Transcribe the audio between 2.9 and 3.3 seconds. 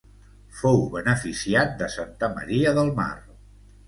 Mar.